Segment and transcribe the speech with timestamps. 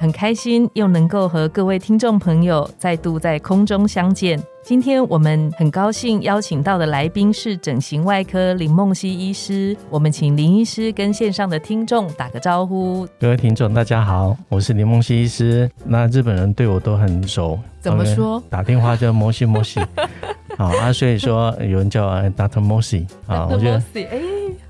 [0.00, 4.42] 很开心又能够和各位听众朋友再度在空中相见。
[4.62, 9.76] 今天我们很高兴邀请到的来宾是整形外科林梦溪医师。
[9.90, 13.06] 我们请林医师跟线上的听众打个招呼。
[13.18, 15.70] 各位听众，大家好，我是林梦溪医师。
[15.84, 18.42] 那日本人对我都很熟，怎么说？
[18.48, 19.82] 打电话叫摩西摩西。
[20.56, 24.20] 好 啊，所以说有人叫 Doctor Mosi 啊，我觉得哎，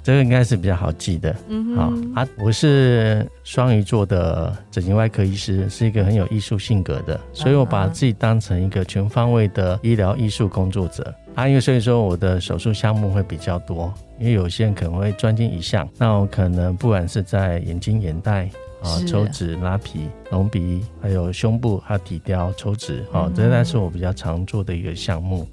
[0.03, 1.35] 这个应该是比较好记的。
[1.49, 11.49] 嗯好啊，我是双鱼座的整形外科医师，是一个很有艺术性格的，所以我把自己当成一个全方位的医疗艺术工作者啊。
[11.49, 18.49] 因为所以说我的手术项目会比较多，因为有些人可能会专精一项，那我可能不管是在眼睛、眼袋。
[18.83, 25.47] 啊，抽脂、拉皮、隆鼻，还有胸部，还有体雕、抽脂，哦，这些是我比较常做的一个项目。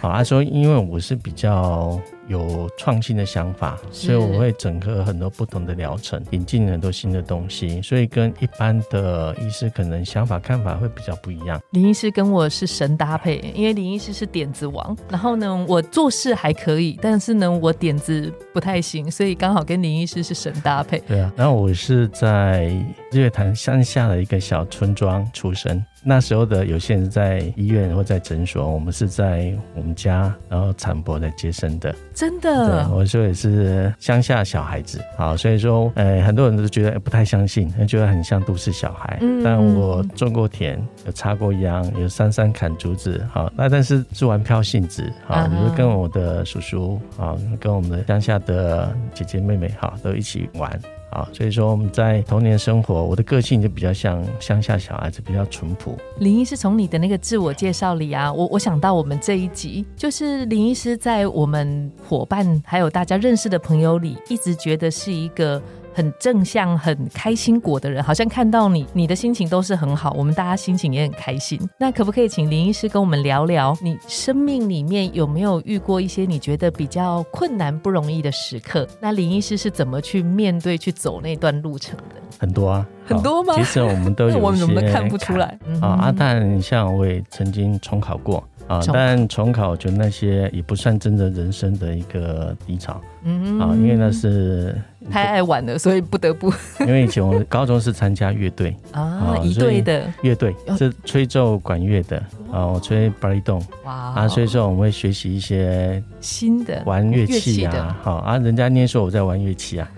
[0.00, 2.00] 好，他说，因为我是比较。
[2.28, 11.60] 有创新的想法，所以我会整合很多不同的疗程，引进很多新的东西，所以跟一般的医师可能想法看法会比较不一样。
[11.70, 20.98] 林医师跟我是神搭配，因为林医师是点子王，然后呢，我做事还可以，但是呢，我点子不太行，所以刚好跟林医师是神搭配。
[21.06, 22.64] 对啊，然后我是在
[23.12, 25.84] 日月潭乡下的一个小村庄出生。
[26.08, 31.92] 那时候的有些人在医院或在诊所，我们是在我们家，然后产婆来接生的。
[32.14, 39.18] 真的，对，我说也是乡下小孩子，好，所以说，呃，很多人都觉得不太相信，觉得很像都市小孩。
[39.20, 50.80] 嗯，但我种过田，有插过秧，有山山砍竹子，好，那但是做玩票性质，好，比如跟我的叔叔，好，跟我们的乡下的姐姐妹妹，好，都一起玩。
[51.16, 55.96] 啊，所以说我们在童年生活，我的个性就比较像乡下小孩子，比较淳朴。
[56.18, 65.62] 林医师从你的那个自我介绍里啊，我我想到我们这一集，就是林医师在我们伙伴还有大家认识的朋友里，一直觉得是一个。
[65.96, 71.58] 很正向、很开心果的人，好像看到你，你的心情都是很好，我们大家心情也很开心。
[71.78, 78.86] 那可不可以请林医师跟我们聊聊，你生命里面有没有遇过一些你觉得比较困难、不容易的时刻？
[79.00, 82.16] 那林医师是怎么去面对、去走那段路程的？
[82.38, 83.54] 很多啊，很多吗？
[83.56, 85.96] 其实我们都有我们怎么看不出来啊？
[86.02, 88.46] 阿蛋，像我也曾经重考过。
[88.66, 94.74] 啊，但重考，我觉得那些也不算真的人生的一个低潮，嗯啊，因为那是
[95.08, 96.52] 太爱玩了，所以不得不。
[96.80, 100.12] 因为以前我高中是参加乐队啊，一队的。
[100.22, 102.16] 乐队是吹奏管乐的
[102.50, 103.62] 啊，我吹巴里洞。
[103.84, 103.92] 哇。
[103.92, 109.88] 啊，所以说我们会学习一些新的玩乐器啊，好啊，人家念书我在玩乐器 啊，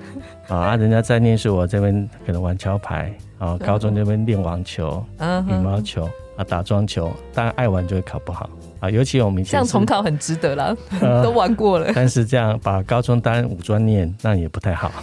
[0.48, 5.02] 啊，人家在念书我这边可能玩桥牌啊，高中这边练网球、
[5.48, 6.06] 羽毛球。
[6.38, 8.48] 啊，打桩球，当然爱玩就会考不好
[8.80, 8.90] 啊。
[8.90, 10.76] 尤其我们这样重考很值得啦，
[11.22, 11.90] 都玩过了。
[11.94, 14.92] 但是这样把高中当五专念，那也不太好。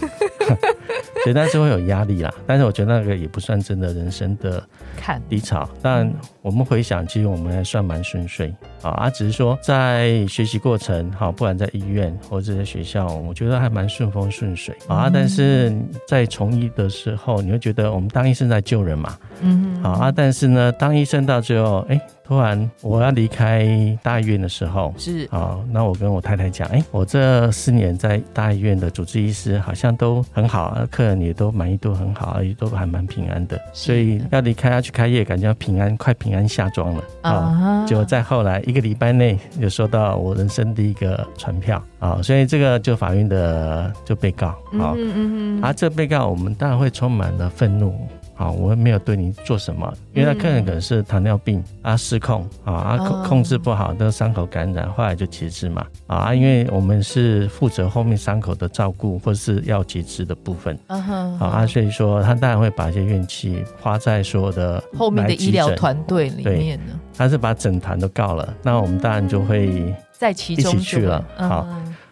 [1.26, 2.32] 所以但是会有压力啦。
[2.46, 4.62] 但是我觉得那个也不算真的人生的
[4.96, 5.68] 看低潮。
[5.82, 6.08] 但
[6.40, 8.92] 我们回想，其实我们还算蛮顺遂啊。
[8.92, 15.10] 啊，只是说在学习过程，好，不管在医院或者在学校，我觉得还蛮顺风顺水啊。
[15.12, 15.76] 但是
[16.06, 19.18] 在从医的时候，你会觉得我们当医生在救人嘛？
[19.40, 20.12] 嗯，好啊。
[20.14, 22.00] 但是呢，当医生到最后，哎。
[22.28, 37.04] 突然我要离开大医院的时候，是啊，那我跟我太太讲，哎，我这四年在大医院的主治医师好像都很好，客人也都满意度很好，也都还蛮平安的，所以要离开要去开业，感觉平安快平安下庄了。
[37.22, 37.84] 啊！
[37.86, 41.82] 就在后来一个礼拜内，有收到我人生第一个传票。
[41.98, 44.48] 啊，所以这个就法院的就被告。
[44.48, 47.94] 啊，嗯嗯嗯，而这被告我们当然会充满了愤怒。
[48.38, 67.00] 好，我们没有对你做什么，因为他客人可能是糖尿病啊失控啊啊控控制不好，个伤口感染，后来就截肢嘛啊，因为我们是负责后面伤口的照顾或者是要截肢的部分，啊啊，所以说他当然会把一些怨气花在所有的后面的医疗团队里面呢。
[67.16, 71.24] 他是把整团都告了，那我们当然就会在其中一起去了。
[71.38, 71.66] 好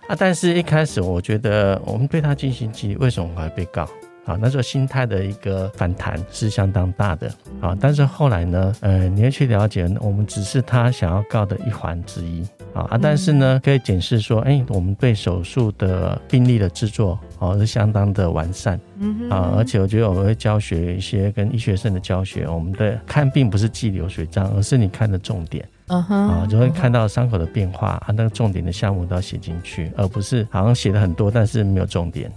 [0.08, 3.86] 啊，但是一开始我觉得我们对他进行起为什么还被告？
[4.24, 7.28] 好，那时候心态的一个反弹是相当大的。
[7.60, 12.42] 啊，但是后来呢，呃，你要去了解，我们只是他想要告的一环之一。
[12.72, 25.68] 啊啊，但是呢，可以检视说，哎，我们对手术的病例的制作哦是相当的完善嗯啊，而且我觉得我们会教学一些跟医学生的教学，我们的看病不是记流水账，而是你看的重点。
[25.88, 32.32] 嗯哼，啊，就会看到伤口的变化啊，那个重点的项目都要写进去，而不是好像写的很多，但是没有重点。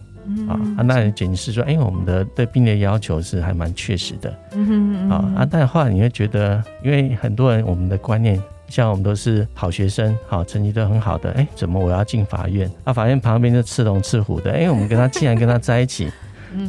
[0.47, 4.33] 啊啊，那警示说，哎，我们的对病例要求是还蛮确实的。
[4.53, 12.69] 嗯哼啊啊，但后来你会觉得，因为很多人我们的观念，像我们都是好学生，好成绩都很好的，哎，怎么我要进法院？
[12.83, 16.09] 啊，法院旁边就赤龙赤虎的，哎，我们跟他既然跟他在一起。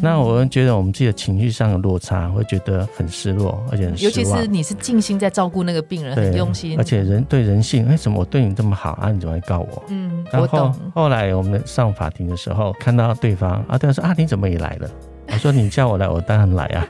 [0.00, 9.10] 那我们觉得我们自己的情绪上的落差，会觉得很失落，而且很尤其是你是尽心在照顾那个病人，很用心，而且人对人性，为什么我对你这么好啊？
[9.10, 9.82] 你怎么会告我？
[9.88, 10.74] 嗯，我懂。
[10.94, 14.90] 后来我们上法庭的时候，看到对方啊，对方说啊，你怎么也来了？
[15.30, 16.88] 我说你叫我来，我当然来啊。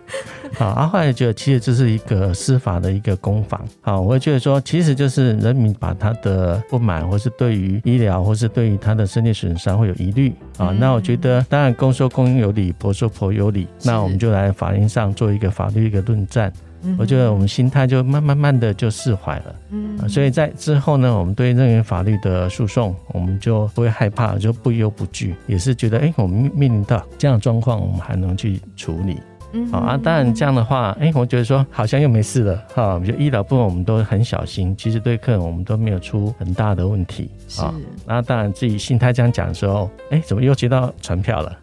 [0.55, 3.63] 好，啊，后来觉得其实这是一个司法的一个攻防。
[3.81, 10.75] 好，我会觉得说，其实就是人民把他的不满，或是对于医疗，或是对于他的身体损伤会有疑虑啊。
[10.79, 13.67] 那我觉得，当然公说公有理，婆说婆有理。
[13.85, 16.51] 那我们就来法庭上做一个法律一个论战。
[16.99, 29.17] 我觉得我们心态就慢慢慢的就释怀了，嗯，所以在之后呢，我们对任何法律的诉讼，我们就不会害怕，就不忧不惧，也是觉得，哎，我们面临到这样的状况，我们还能去处理，
[29.53, 37.75] 嗯，好啊，当然这样的话，哎，我觉得说好像又没事了，哈，我们就医疗部分我们都很小心，其实对客人我们都没有出很大的问题，啊，
[38.07, 41.59] 那当然自己心态这样讲的时候，哎，怎么又接到传票了？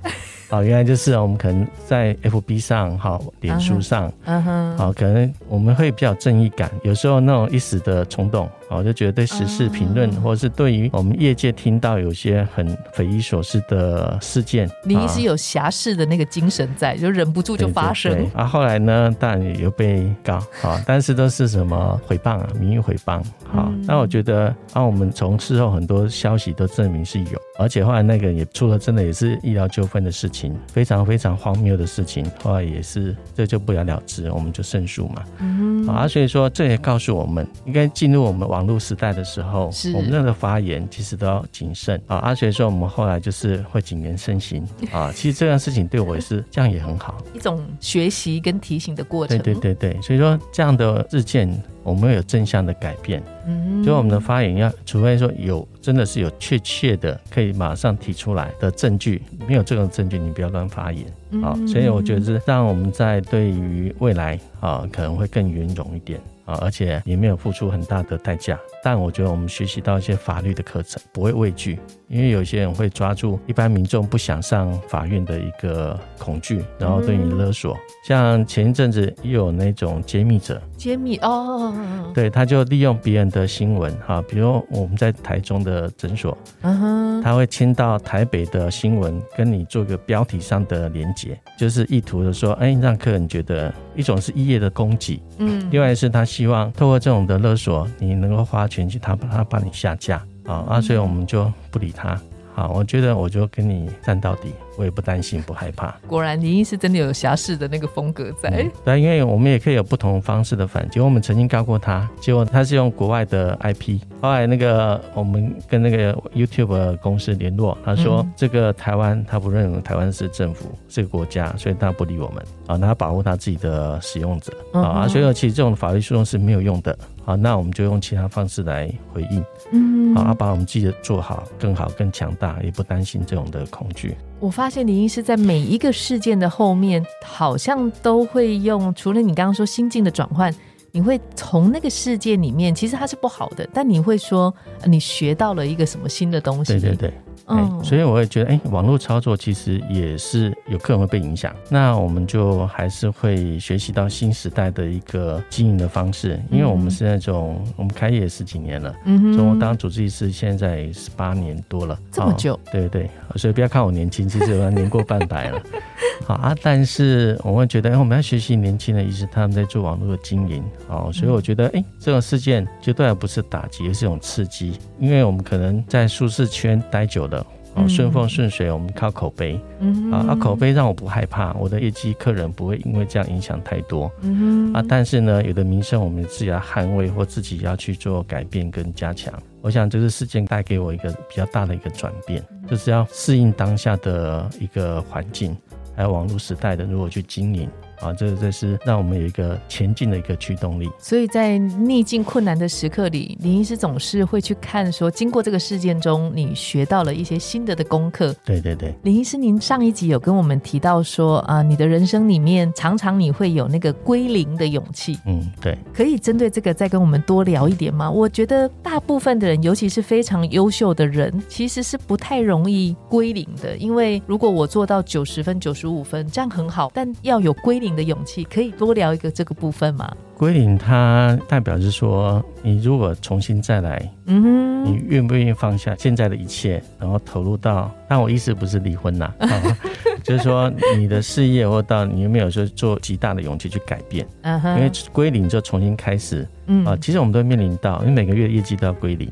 [0.50, 8.48] 哦，原来就是我们可能在 F B 上，哈，脸书上，嗯哼，好，可能我们会比较正义感，有时候那种一时的冲动。
[8.70, 18.30] 我就觉得对时事评论，或者是对于我们业界听到有些很匪夷所思的事件，你一直有侠士的那个精神在，就忍不住就发生。
[18.34, 23.72] 啊，后来呢，当然也有被告，啊，但是都是什么诽谤啊，名誉诽谤，好。
[23.88, 35.24] 那我觉得，啊，我们从事后很多消息都证明是有，而且后来那个也出了，真的也是医疗纠纷的事情，非常非常荒谬的事情，后来也是这就不了了之，我们就胜诉嘛。
[35.40, 38.66] 嗯，啊，所以说这也告诉我们，应该进入我们网。
[38.66, 42.18] 路时代的时候，我们任何发言其实都要谨慎啊。
[42.18, 45.12] 阿学说，我们后来就是会谨言慎行啊。
[45.14, 49.38] 其实这件事情对我也是这样，也很好，一种学习跟提醒的过程。
[49.38, 51.48] 对对对对，所以说这样的日渐，
[51.84, 53.22] 我们会有正向的改变。
[53.46, 61.06] 嗯，所以我们的发言要，除非说有真的是有确切的可以马上提出来的证据，没有这种证据，你不要乱发言
[61.44, 61.54] 啊。
[61.68, 66.20] 所以我觉得是让我们在对于未来啊，可能会更圆融一点。
[66.46, 77.76] 啊，而且也没有付出很大的代价，但我觉得我们学习到一些法律的课程，不会畏惧，因为有些人会抓住一般民众不想上法院的一个恐惧，然后对你勒索。
[78.08, 81.74] 像前一阵子也有那种揭秘者，揭秘哦，
[82.14, 96.24] 对，他就利用别人的新闻，哈，比如我们在台中的诊所，嗯哼，他会签到台北的新闻，跟你做个标题上的连接，就是意图的说，哎，让客人觉得一种是一夜的攻击，嗯，另外是他。
[96.36, 102.20] 希望透过这种的勒索，你能够花钱去他把他帮你下架啊啊，所以我们就不理他。
[102.54, 104.50] 好，我觉得我就跟你站到底。
[104.78, 105.96] 我也不担心，不害怕。
[106.08, 108.70] 果然，林毅是真的有侠士的那个风格在。
[108.84, 111.00] 对，因为我们也可以有不同方式的反击。
[111.00, 114.00] 我们曾经告过他，结果他是用国外的 IP。
[114.22, 125.08] 后来那个我们跟那个 YouTube 公司联络，他说这个台湾他不认为台湾是政府是个国家，所以他不理我们啊，那他保护他自己的使用者啊。
[125.08, 127.36] 所以其实这种法律诉讼是没有用的啊。
[127.36, 134.16] 那我们就用其他方式来回应，嗯，啊，把我们自己的做好更好更强大，也不担心这种的恐惧。
[134.46, 140.54] 我发现林医师在每一个事件的后面，好像都会用除了你刚刚说心境的转换，
[140.92, 144.54] 你会从那个事件里面，其实它是不好的，但你会说
[144.86, 146.74] 你学到了一个什么新的东西？
[146.74, 147.14] 对对对。
[147.48, 151.56] 嗯，所以我会觉得，哎，网络操作其实也是有客人会被影响。
[151.70, 165.62] 那我们就还是会学习到新时代的一个经营的方式，因为我们是那种我们开业十几年了，嗯，从我当主治医师现在十八年多了，这么久，对对对，所以不要看我年轻，其实我年过半百了。
[166.26, 177.46] 好啊，但是我会觉得，哎，我们要学习年轻的医师他们在做网络的经营，哦，所以我觉得，哎，这种事件绝对不是打击，而是一种刺激，因为我们可能在舒适圈待久了。
[177.78, 189.34] 哦，顺风顺水，我们靠口碑，嗯啊，啊，口碑让我不害怕，我的业绩客人不会因为这样影响太多，嗯啊，但是呢，有的名声我们自己要捍卫，或自己要去做改变跟加强。
[189.60, 195.54] 我想这个事件带给我一个比较大的一个转变，就是要适应当下的一个环境，
[195.98, 197.70] 还有网络时代的如何去经营。
[198.00, 200.90] 啊，这这是让我们有一个前进的一个驱动力。
[201.00, 208.36] 所以在逆境困难的时刻里，林医师总是会去看说，经过这个事件中，你学到了一些新的的功课。
[208.44, 215.18] 对对对，林医师，您上一集有跟我们提到说啊，你的人生里面常常你会有那个归零的勇气。
[215.26, 218.10] 嗯，对，可以针对这个再跟我们多聊一点吗？
[218.10, 223.76] 我觉得大部分的人，尤其是非常优秀的人，其实是不太容易归零的。
[223.78, 228.46] 因为如果我做到九十分、九十五分，这样很好，但要有归零的勇气。
[228.46, 230.16] 可以多聊一个这个部分吗？
[230.38, 237.92] 归零它代表是说，你如果重新再来，嗯哼，你愿不愿意放下现在的一切，然后投入到？
[238.08, 239.34] 但我意思不是离婚呐，
[240.24, 244.26] 就是说你的事业或到你有没有说做极大的勇气去改变？
[244.42, 249.30] 嗯哼，因为归零就重新开始，嗯啊，其实我们都面临到，因为每个月业绩都要归零。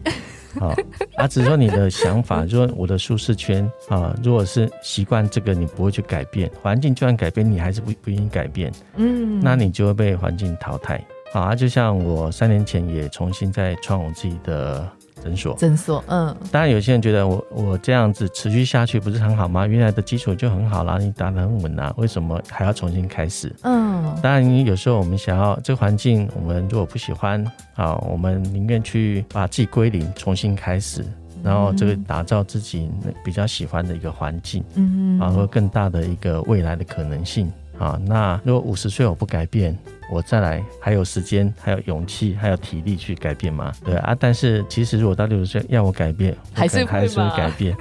[0.60, 0.76] 啊，
[1.16, 11.04] 啊，只是说你的想法，就说我的舒适圈啊，如果是习惯这个，你不会去改变，环境就算改变，你还是不不愿意改变，嗯，那你就会被环境淘汰。
[11.34, 14.88] 啊，就像我三年前也重新再创我自己的。
[15.24, 19.66] 诊所，诊所，嗯，当然有些人觉得我我这样子持续下去不是很好吗？
[19.66, 23.54] 原来的基础就很好了，你打得很稳啊，为什么还要重新开始？
[23.62, 27.44] 嗯，当然你有时候我们想要这个环境，我们如果不喜欢
[27.76, 31.06] 啊，我们宁愿去把自己归零，重新开始，
[31.42, 32.90] 然后这个打造自己
[33.24, 38.00] 比较喜欢的一个环境，嗯，然后更大的一个未来的可能性啊。
[38.06, 39.78] 那如果五十岁我不改变？
[40.12, 43.72] 我再来，还有时间，还有勇气，还有体力去改变吗？
[43.84, 47.76] 对啊，但是其实如果到六十岁要我改变，还是还是会改变。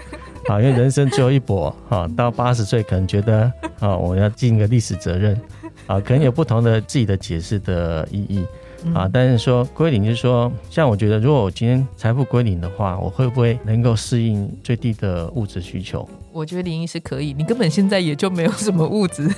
[0.47, 1.75] 好，因为人生只有一搏。
[1.89, 5.39] 好，到八十岁可能觉得，啊，我要尽一个历史责任。
[5.87, 8.47] 啊，可能有不同的自己的解释的意义。
[8.95, 16.09] 啊，但是说归零，就是说，像我觉得，如果我今天财富归零的话，我会不会能够适应最低的物质需求？
[16.33, 19.29] 我觉得林医师可以，你根本现在也就没有什么物质。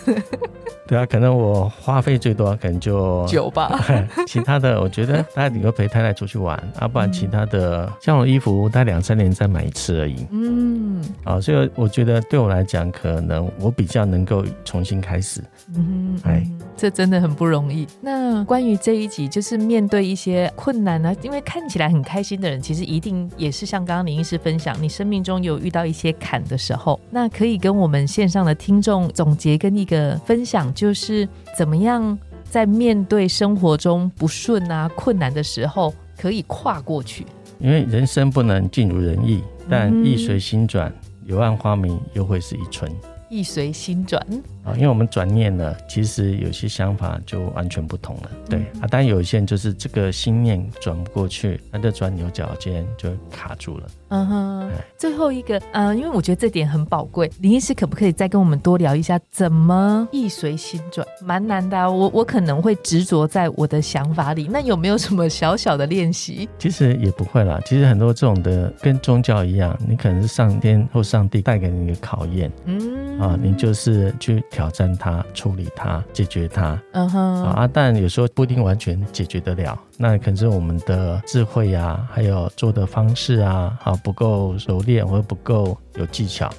[0.87, 3.81] 对啊，可能我花费最多可能就 酒吧，
[4.27, 10.27] 其他的我觉得大家顶多陪太太出去玩，啊，不然其他的像我衣服，大概两三年再买一次而已。
[10.31, 15.43] 嗯，啊，所以我觉得对我来讲，可能我比较能够重新开始。
[15.75, 17.87] 嗯，哎，这真的很不容易。
[18.01, 30.54] 那关于这一集，就是面对一些困难呢，因为看起来很开心的人，其实一定也是像刚刚林医师分享，你生命中有遇到一些坎的时候，那可以跟我们线上的听众总结跟一个分享。
[30.75, 37.27] 就是怎么样在面对生活中不顺啊、困难的时候，可以跨过去。
[37.59, 40.93] 因为人生不能尽如人意，但意随心转，
[41.25, 42.91] 柳暗花明又会是一春。
[43.35, 44.25] 意随心转
[44.63, 48.31] 啊，因为我们转念了，其实有些想法就完全不同了。
[48.49, 53.87] 对啊，但有一些人就是这个心念转不过去，那就钻牛角尖就卡住了。
[54.09, 61.05] 嗯哼，最后一个，嗯，因为我觉得这点很宝贵，林医师可不可以再跟我们多聊一下，怎么意随心转？
[61.21, 64.47] 蛮难的，我我可能会执着在我的想法里。
[64.49, 66.49] 那有没有什么小小的练习？
[66.59, 72.51] 其实也不会啦，其实很多这种的跟宗教一样，你可能是上天或上帝带给你的考验。
[72.67, 73.19] 嗯。
[73.25, 76.81] 啊，你就是去挑战它、处理它、解决它。
[76.93, 77.43] 嗯哼。
[77.45, 86.51] 啊，但有时候不一定完全解决得了，那可能是我们的智慧呀，还有做的方式啊，啊不够熟练或者不够有技巧。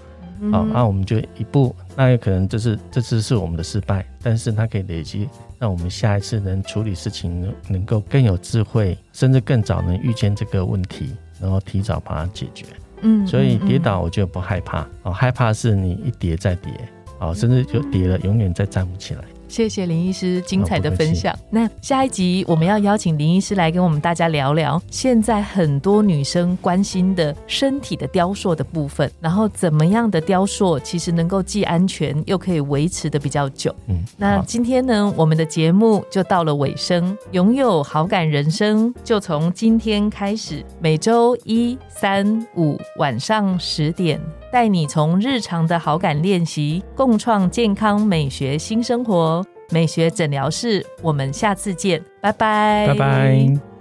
[0.51, 12.65] 好，那我们就一步，那有可能这是这次是我们的失败，但是它可以累积，让我们下一次能处理事情能够更有智慧，甚至更早能预见这个问题，然后提早把它解决。
[13.05, 16.73] 嗯，所以跌倒我就不害怕哦，害怕是你一跌再跌
[17.19, 19.23] 哦，甚至就跌了，永远再站不起来。
[19.47, 21.37] 谢谢林医师精彩的分享。
[21.49, 33.73] 那下一集我们要邀请林医师来跟我们大家聊聊，现在很多女生关心的身体的雕塑的部分，然后怎么样的雕塑其实能够既安全又可以维持的比较久。
[33.87, 44.19] 嗯，那今天呢，我们的节目就到了尾声，拥有好感人生就从今天开始，每周一、三、五晚上十点。
[44.55, 49.45] 带你从日常的好感练习，共创健康美学新生活。
[49.69, 53.74] 美学诊疗室，我们下次见，拜拜，拜拜。